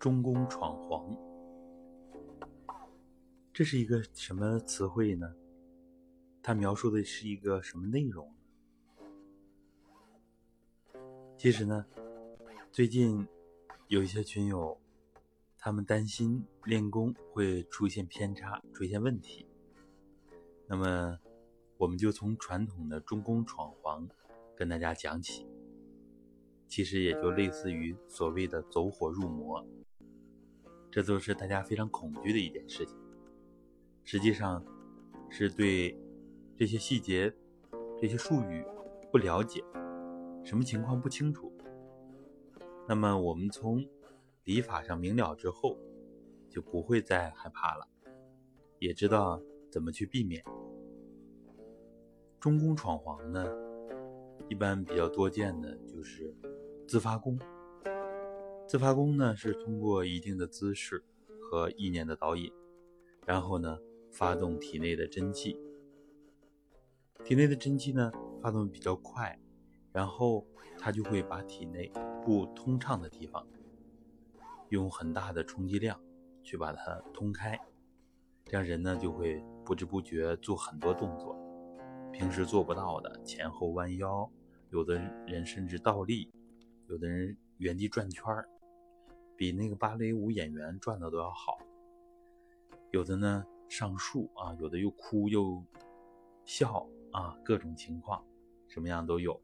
[0.00, 1.14] 中宫闯黄，
[3.52, 5.30] 这是一个什么词汇呢？
[6.42, 8.34] 它描述的是一个什么内容？
[11.36, 11.84] 其实呢，
[12.72, 13.28] 最近
[13.88, 14.80] 有一些群友，
[15.58, 19.46] 他们担心练功会出现偏差、出现问题。
[20.66, 21.18] 那么，
[21.76, 24.08] 我们就从传统的中宫闯黄
[24.56, 25.46] 跟大家讲起。
[26.66, 29.66] 其实也就类似于所谓的走火入魔，
[30.90, 32.96] 这都是大家非常恐惧的一件事情。
[34.04, 34.64] 实际上，
[35.28, 35.96] 是对
[36.56, 37.32] 这些细节、
[38.00, 38.64] 这些术语
[39.12, 39.62] 不了解，
[40.44, 41.52] 什么情况不清楚。
[42.88, 43.86] 那么我们从
[44.44, 45.76] 礼法上明了之后，
[46.48, 47.88] 就不会再害怕了，
[48.78, 50.44] 也知道怎么去避免。
[52.40, 53.46] 中宫闯黄呢，
[54.48, 56.34] 一般比较多见的就是。
[56.88, 57.38] 自发功，
[58.70, 61.02] 自发功呢是通过一定的姿势
[61.40, 62.52] 和意念的导引，
[63.26, 63.76] 然后呢
[64.12, 65.58] 发动体内的真气。
[67.24, 69.36] 体内的真气呢发动比较快，
[69.90, 70.46] 然后
[70.78, 71.90] 它就会把体内
[72.22, 73.44] 不通畅的地方，
[74.68, 76.00] 用很大的冲击量
[76.44, 77.58] 去把它通开，
[78.44, 81.36] 这样人呢就会不知不觉做很多动作，
[82.12, 84.30] 平时做不到的前后弯腰，
[84.70, 84.94] 有的
[85.26, 86.30] 人甚至倒立。
[86.86, 88.48] 有的人原地转圈儿，
[89.40, 91.56] 比那个芭蕾舞演员赚的都要好。
[92.90, 95.64] 有的呢上树啊，有的又哭又
[96.44, 98.22] 笑啊，各种情况，
[98.68, 99.40] 什么样都有。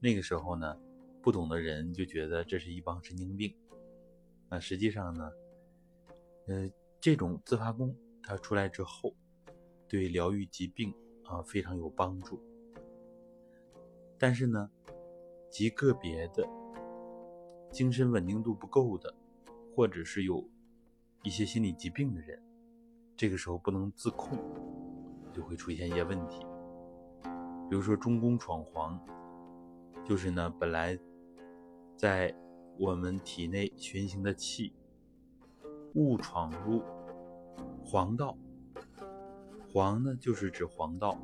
[0.00, 0.74] 那个时候呢，
[1.20, 3.54] 不懂的人就觉得这是一帮神经病。
[4.48, 5.30] 那实际上呢，
[6.46, 9.14] 呃，这种自发功它出来之后，
[9.86, 10.94] 对疗愈疾病
[11.24, 12.40] 啊非常有帮助。
[14.18, 14.70] 但是呢。
[15.50, 16.46] 极个别的
[17.70, 19.14] 精神稳定度不够的，
[19.74, 20.44] 或者是有
[21.22, 22.42] 一些心理疾病的人，
[23.16, 24.38] 这个时候不能自控，
[25.32, 26.44] 就会出现一些问题。
[27.68, 28.98] 比如说中宫闯黄，
[30.04, 30.98] 就是呢，本来
[31.96, 32.34] 在
[32.78, 34.72] 我们体内循行的气
[35.94, 36.82] 误闯入
[37.84, 38.36] 黄道，
[39.72, 41.18] 黄呢就是指黄道，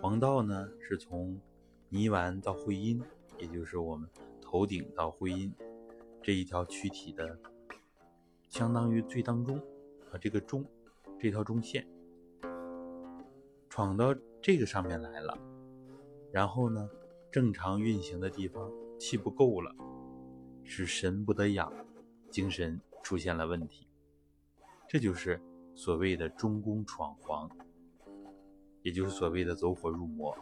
[0.00, 1.40] 黄道呢是从
[1.88, 3.02] 泥丸到会阴。
[3.38, 4.08] 也就是我们
[4.52, 5.50] 头顶到会阴
[6.22, 7.38] 这一条躯体的，
[8.50, 9.56] 相当于最当中
[10.10, 10.62] 啊，这个中
[11.18, 11.88] 这条中线
[13.70, 15.38] 闯到这个上面来了，
[16.30, 16.86] 然后呢，
[17.30, 19.74] 正常运行的地方气不够了，
[20.64, 21.72] 使神不得养，
[22.28, 23.88] 精神出现了问题，
[24.86, 25.40] 这就是
[25.74, 27.50] 所谓的中宫闯黄，
[28.82, 30.36] 也就是所谓的走火入魔。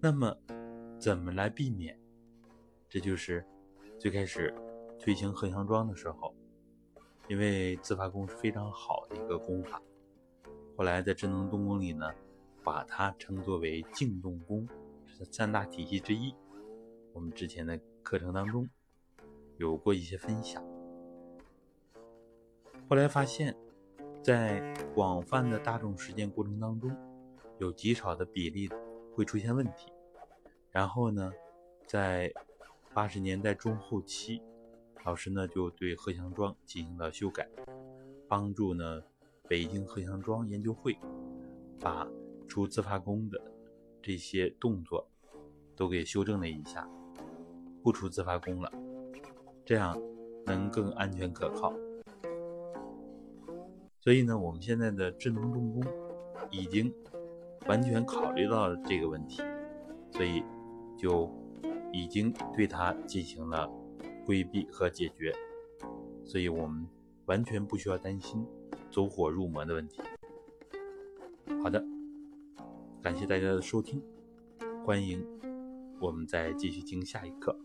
[0.00, 0.36] 那么。
[1.00, 1.98] 怎么来避免？
[2.92, 3.42] 这就是
[3.98, 4.54] 最开始
[4.98, 6.34] 推行合香庄的时候，
[7.26, 9.80] 因为自发功是非常好的一个功法。
[10.76, 12.12] 后来在智能动功里呢，
[12.62, 14.68] 把它称作为静动功，
[15.06, 16.34] 是三大体系之一。
[17.14, 18.68] 我们之前的课程当中
[19.56, 20.62] 有过一些分享。
[22.90, 23.56] 后来发现，
[24.22, 26.94] 在广泛的大众实践过程当中，
[27.56, 28.68] 有极少的比例
[29.14, 29.90] 会出现问题。
[30.70, 31.32] 然后呢，
[31.86, 32.30] 在
[32.94, 34.42] 八十年代中后期，
[35.04, 37.48] 老师呢就对鹤祥庄进行了修改，
[38.28, 39.02] 帮助呢
[39.48, 40.98] 北京鹤祥庄研究会
[41.80, 42.06] 把
[42.46, 43.40] 出自发功的
[44.02, 45.08] 这些动作
[45.74, 46.86] 都给修正了一下，
[47.82, 48.70] 不出自发功了，
[49.64, 49.98] 这样
[50.44, 51.72] 能更安全可靠。
[54.00, 55.82] 所以呢，我们现在的智能动工
[56.50, 56.92] 已经
[57.66, 59.40] 完全考虑到了这个问题，
[60.10, 60.42] 所以。
[60.98, 61.26] 就
[61.92, 63.70] 已经对它进行了
[64.24, 65.32] 规避和解决，
[66.24, 66.86] 所以我们
[67.26, 68.44] 完全不需要担心
[68.90, 70.00] 走火入魔的问题。
[71.62, 71.84] 好的，
[73.02, 74.02] 感谢大家的收听，
[74.84, 75.24] 欢迎
[76.00, 77.56] 我们再继续听下一课。